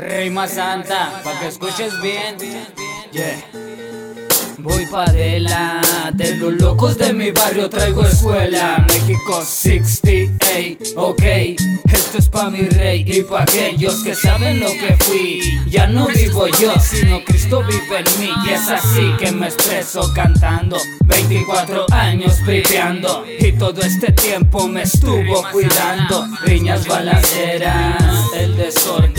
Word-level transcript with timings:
Rima 0.00 0.48
Santa, 0.48 1.20
pa' 1.22 1.38
que 1.40 1.48
escuches 1.48 2.00
bien. 2.00 2.34
Yeah. 3.12 3.36
Voy 4.56 4.86
pa' 4.86 5.04
adelante, 5.04 6.36
los 6.36 6.54
locos 6.54 6.96
de 6.96 7.12
mi 7.12 7.30
barrio 7.30 7.68
traigo 7.68 8.06
escuela. 8.06 8.86
México 8.88 9.42
68, 9.44 10.94
ok. 10.96 11.22
Esto 11.92 12.18
es 12.18 12.28
pa' 12.30 12.48
mi 12.48 12.62
rey 12.68 13.04
y 13.06 13.22
pa' 13.22 13.42
aquellos 13.42 14.02
que 14.02 14.14
saben 14.14 14.60
lo 14.60 14.68
que 14.68 14.96
fui. 15.00 15.40
Ya 15.68 15.86
no 15.86 16.06
vivo 16.06 16.46
yo, 16.58 16.72
sino 16.80 17.22
Cristo 17.22 17.62
vive 17.62 17.98
en 17.98 18.20
mí. 18.20 18.30
Y 18.46 18.50
es 18.54 18.68
así 18.68 19.12
que 19.18 19.32
me 19.32 19.48
expreso 19.48 20.12
cantando. 20.14 20.78
24 21.00 21.86
años 21.90 22.36
pripeando 22.46 23.24
Y 23.40 23.52
todo 23.52 23.80
este 23.82 24.12
tiempo 24.12 24.66
me 24.66 24.82
estuvo 24.82 25.42
cuidando. 25.52 26.26
Riñas 26.42 26.86
balaceras, 26.86 28.24
el 28.34 28.56
desorden 28.56 29.09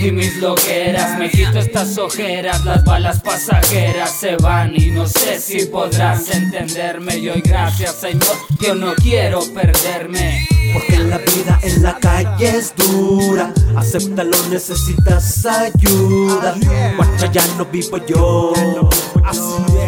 y 0.00 0.12
mis 0.12 0.36
loqueras 0.36 1.18
Me 1.18 1.30
quito 1.30 1.58
estas 1.58 1.96
ojeras, 1.98 2.64
las 2.64 2.84
balas 2.84 3.20
pasajeras 3.20 4.10
se 4.10 4.36
van 4.36 4.72
y 4.74 4.90
no 4.90 5.06
sé 5.06 5.38
si 5.40 5.66
podrás 5.66 6.30
entenderme. 6.30 7.18
Y 7.18 7.28
hoy 7.28 7.42
gracias 7.42 7.96
Señor, 7.96 8.36
yo 8.60 8.74
no 8.74 8.94
quiero 8.94 9.40
perderme. 9.52 10.46
Porque 10.72 10.98
la 10.98 11.18
vida 11.18 11.58
en 11.62 11.82
la 11.82 11.98
calle 11.98 12.58
es 12.58 12.74
dura, 12.76 13.52
acéptalo, 13.76 14.36
necesitas 14.50 15.46
ayuda. 15.46 16.54
Guacha, 16.96 17.32
ya 17.32 17.42
no 17.56 17.64
vivo 17.64 17.98
yo, 18.06 18.52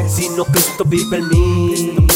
sino 0.09 0.45
Cristo 0.47 0.85
vive 0.87 1.19
en 1.19 1.29
mí. 1.29 2.09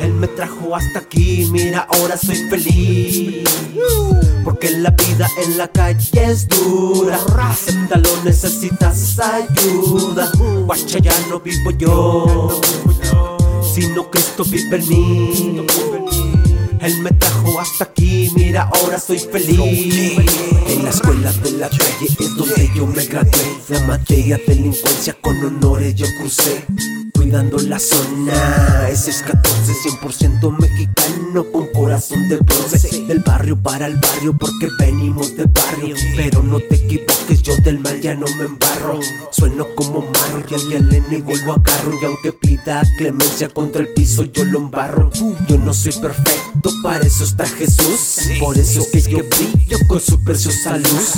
Él 0.00 0.14
me 0.14 0.28
trajo 0.28 0.76
hasta 0.76 1.00
aquí, 1.00 1.48
mira, 1.50 1.86
ahora 1.90 2.16
soy 2.16 2.36
feliz. 2.48 3.44
La 4.78 4.90
vida 4.90 5.28
en 5.44 5.58
la 5.58 5.66
calle 5.66 6.24
es 6.24 6.46
dura. 6.46 7.18
Acéptalo, 7.36 8.08
necesitas 8.24 9.18
ayuda. 9.18 10.30
Guacha, 10.66 11.00
ya 11.00 11.12
no 11.28 11.40
vivo 11.40 11.72
yo, 11.72 12.60
sino 13.74 14.08
Cristo 14.08 14.44
vive 14.44 14.76
en 14.76 14.88
mí. 14.88 15.66
Él 16.80 17.02
me 17.02 17.10
trajo 17.10 17.58
hasta 17.58 17.84
aquí, 17.84 18.30
mira, 18.36 18.70
ahora 18.72 19.00
soy 19.00 19.18
feliz. 19.18 20.16
En 20.68 20.84
la 20.84 20.90
escuela 20.90 21.32
de 21.32 21.50
la 21.52 21.68
calle 21.68 22.06
es 22.06 22.36
donde 22.36 22.70
yo 22.72 22.86
me 22.86 23.04
gradué. 23.04 23.58
La 23.70 23.80
materia 23.80 24.38
delincuencia 24.46 25.16
con 25.20 25.36
honores 25.44 25.96
yo 25.96 26.06
crucé 26.20 26.64
cuidando 27.28 27.58
la 27.58 27.80
zona. 27.80 28.88
Ese 28.88 29.10
es 29.10 29.22
14, 29.22 29.72
100% 30.00 30.56
mexicano 30.56 31.44
con 31.52 31.66
corazón 31.88 32.28
de 32.28 32.36
bronce. 32.36 33.06
Del 33.06 33.20
barrio 33.20 33.56
para 33.56 33.86
el 33.86 33.96
barrio 33.96 34.36
porque 34.36 34.68
venimos 34.78 35.34
de 35.36 35.44
barrio. 35.44 35.96
Pero 36.16 36.42
no 36.42 36.60
te 36.60 36.74
equivoques, 36.74 37.42
yo 37.42 37.56
del 37.64 37.78
mal 37.78 37.98
ya 38.00 38.14
no 38.14 38.26
me 38.36 38.44
embarro. 38.44 39.00
Sueno 39.30 39.66
como 39.74 40.00
marro 40.02 40.44
y 40.50 40.54
al 40.54 40.90
día 40.90 41.00
le 41.08 41.22
vuelvo 41.22 41.54
a 41.54 41.62
carro. 41.62 41.92
Y 42.00 42.04
aunque 42.04 42.32
pida 42.32 42.82
clemencia 42.98 43.48
contra 43.48 43.80
el 43.80 43.88
piso, 43.94 44.24
yo 44.24 44.44
lo 44.44 44.58
embarro. 44.58 45.10
Yo 45.48 45.56
no 45.56 45.72
soy 45.72 45.92
perfecto, 45.92 46.70
para 46.82 47.06
eso 47.06 47.24
está 47.24 47.46
Jesús. 47.46 48.18
Por 48.38 48.58
eso 48.58 48.84
es 48.92 49.08
que 49.08 49.22
brillo 49.22 49.78
con 49.88 50.00
su 50.00 50.22
preciosa 50.22 50.76
luz. 50.76 51.14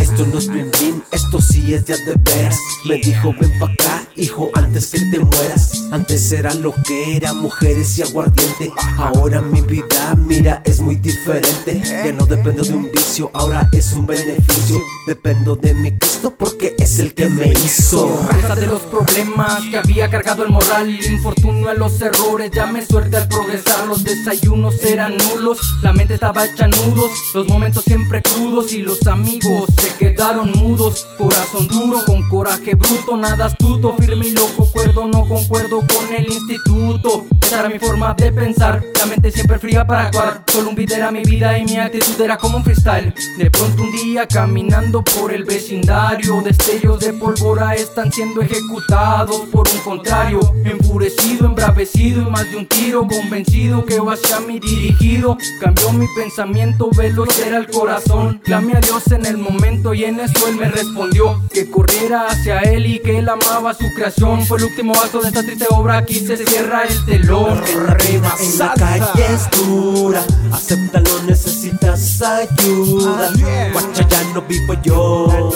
Esto 0.00 0.26
no 0.26 0.38
es 0.38 0.48
bien, 0.48 1.02
esto 1.12 1.40
sí 1.40 1.74
es 1.74 1.84
de 1.84 1.94
de 2.04 2.14
veras. 2.16 2.58
Me 2.86 2.96
dijo, 2.96 3.34
ven 3.38 3.58
pa' 3.58 3.66
acá, 3.66 4.08
hijo, 4.16 4.50
antes 4.54 4.86
que 4.86 4.98
te 5.10 5.18
mueras. 5.18 5.83
Antes 5.94 6.32
era 6.32 6.52
lo 6.54 6.74
que 6.74 7.16
era, 7.16 7.32
mujeres 7.32 7.96
y 7.98 8.02
aguardiente. 8.02 8.72
Ahora 8.96 9.40
mi 9.40 9.60
vida, 9.60 10.16
mira, 10.16 10.60
es 10.64 10.80
muy 10.80 10.96
diferente. 10.96 11.80
Ya 11.84 12.10
no 12.10 12.26
dependo 12.26 12.64
de 12.64 12.74
un 12.74 12.90
vicio, 12.90 13.30
ahora 13.32 13.70
es 13.72 13.92
un 13.92 14.04
beneficio. 14.04 14.82
Dependo 15.06 15.54
de 15.54 15.72
mi 15.72 15.92
Porque 16.30 16.74
es 16.78 16.98
el 16.98 17.12
que 17.14 17.28
me 17.28 17.48
hizo. 17.48 18.08
Presa 18.30 18.54
de 18.54 18.66
los 18.66 18.80
problemas 18.82 19.62
que 19.70 19.76
había 19.76 20.08
cargado 20.08 20.44
el 20.44 20.50
moral, 20.50 20.88
infortunio 20.90 21.68
a 21.68 21.74
los 21.74 22.00
errores, 22.00 22.50
llame 22.50 22.84
suerte 22.84 23.16
al 23.16 23.28
progresar. 23.28 23.86
Los 23.86 24.04
desayunos 24.04 24.82
eran 24.82 25.16
nulos, 25.16 25.58
la 25.82 25.92
mente 25.92 26.14
estaba 26.14 26.46
hecha 26.46 26.66
nudos, 26.66 27.10
los 27.34 27.46
momentos 27.46 27.84
siempre 27.84 28.22
crudos 28.22 28.72
y 28.72 28.78
los 28.78 29.06
amigos 29.06 29.68
se 29.76 29.94
quedaron 29.96 30.50
mudos. 30.52 31.06
Corazón 31.18 31.68
duro, 31.68 32.04
con 32.06 32.28
coraje 32.28 32.74
bruto, 32.74 33.16
nada 33.16 33.46
astuto, 33.46 33.94
firme 33.98 34.28
y 34.28 34.30
loco, 34.30 34.66
cuerdo, 34.72 35.06
no 35.06 35.28
concuerdo 35.28 35.80
con 35.80 36.14
el 36.14 36.32
instituto. 36.32 37.26
Mi 37.44 37.78
forma 37.78 38.14
de 38.14 38.32
pensar, 38.32 38.82
la 38.98 39.06
mente 39.06 39.30
siempre 39.30 39.58
fría 39.58 39.86
para 39.86 40.06
actuar. 40.06 40.42
Solo 40.50 40.70
un 40.70 40.74
beat 40.74 40.90
era 40.90 41.10
mi 41.10 41.22
vida 41.22 41.56
y 41.56 41.64
mi 41.64 41.76
actitud 41.76 42.20
era 42.20 42.36
como 42.36 42.56
un 42.56 42.64
freestyle. 42.64 43.14
De 43.38 43.50
pronto 43.50 43.82
un 43.82 43.92
día 43.92 44.26
caminando 44.26 45.02
por 45.02 45.32
el 45.32 45.44
vecindario, 45.44 46.40
destellos 46.42 47.00
de 47.00 47.12
pólvora 47.12 47.74
están 47.74 48.10
siendo 48.10 48.42
ejecutados 48.42 49.42
por 49.52 49.68
un 49.68 49.78
contrario. 49.78 50.40
Enfurecido, 50.64 51.46
embravecido 51.46 52.22
y 52.22 52.30
más 52.30 52.50
de 52.50 52.56
un 52.56 52.66
tiro, 52.66 53.06
convencido 53.06 53.84
que 53.84 54.00
va 54.00 54.14
hacia 54.14 54.40
mí 54.40 54.58
dirigido. 54.58 55.38
Cambió 55.60 55.92
mi 55.92 56.06
pensamiento, 56.16 56.90
veloz 56.96 57.38
era 57.38 57.58
el 57.58 57.68
corazón. 57.68 58.40
Clamé 58.42 58.76
a 58.76 58.80
Dios 58.80 59.10
en 59.12 59.26
el 59.26 59.38
momento 59.38 59.94
y 59.94 60.04
en 60.04 60.18
eso 60.18 60.48
él 60.48 60.56
me 60.56 60.68
respondió 60.68 61.40
que 61.52 61.70
corriera 61.70 62.26
hacia 62.26 62.60
él 62.60 62.86
y 62.86 62.98
que 62.98 63.18
él 63.18 63.28
amaba 63.28 63.74
su 63.74 63.84
creación. 63.94 64.44
Fue 64.44 64.58
el 64.58 64.64
último 64.64 64.92
acto 64.94 65.20
de 65.20 65.28
esta 65.28 65.42
triste 65.42 65.66
obra, 65.70 65.98
aquí 65.98 66.20
se 66.20 66.36
cierra 66.36 66.82
el 66.82 67.04
telón. 67.04 67.43
La 67.44 67.94
vida 67.94 68.34
en 68.40 68.58
la 68.58 68.72
calle 68.74 69.26
es 69.34 69.50
dura, 69.50 70.24
acéptalo, 70.50 71.22
necesitas 71.26 72.22
ayuda. 72.22 73.30
Guacha, 73.72 74.08
ya 74.08 74.22
no 74.32 74.40
vivo 74.42 74.74
yo, 74.82 75.50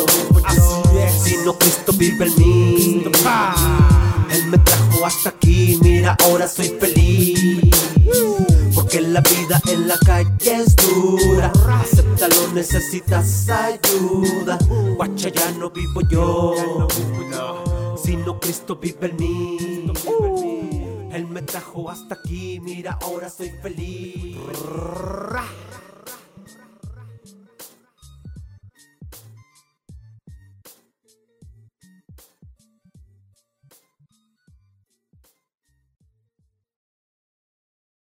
sino 1.24 1.56
Cristo 1.56 1.92
vive 1.94 2.26
en 2.26 2.36
mí. 2.36 3.04
Él 4.30 4.46
me 4.48 4.58
trajo 4.58 5.06
hasta 5.06 5.30
aquí, 5.30 5.78
mira, 5.82 6.14
ahora 6.24 6.46
soy 6.46 6.68
feliz. 6.78 7.70
Porque 8.74 9.00
la 9.00 9.22
vida 9.22 9.58
en 9.68 9.88
la 9.88 9.96
calle 10.04 10.28
es 10.42 10.76
dura, 10.76 11.50
acéptalo, 11.80 12.48
necesitas 12.52 13.48
ayuda. 13.48 14.58
Guacha, 14.96 15.30
ya 15.30 15.50
no 15.52 15.70
vivo 15.70 16.02
yo, 16.10 16.54
sino 18.02 18.38
Cristo 18.38 18.76
vive 18.76 19.06
en 19.06 19.16
mí. 19.16 19.67
Hasta 21.90 22.16
aquí, 22.16 22.60
mira, 22.60 22.98
ahora 23.00 23.30
soy 23.30 23.48
feliz. 23.62 24.36